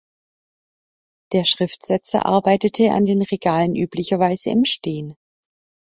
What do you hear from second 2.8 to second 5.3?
an den Regalen üblicherweise im Stehen.